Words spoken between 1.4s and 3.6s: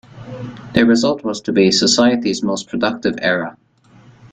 to be the society's most productive era.